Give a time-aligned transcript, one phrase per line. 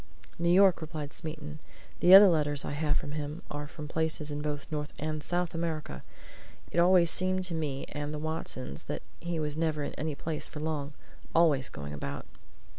[0.39, 1.59] "New York," replied Smeaton.
[1.99, 5.53] "The other letters I have from him are from places in both North and South
[5.53, 6.01] America.
[6.71, 10.47] It always seemed to me and the Watsons that he was never in any place
[10.47, 10.93] for long
[11.35, 12.25] always going about."